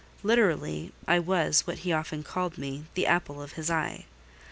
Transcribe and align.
Literally, 0.23 0.91
I 1.07 1.19
was 1.19 1.67
(what 1.67 1.77
he 1.85 1.93
often 1.93 2.23
called 2.23 2.57
me) 2.57 2.85
the 2.95 3.05
apple 3.05 3.39
of 3.39 3.51
his 3.51 3.69
eye. 3.69 4.05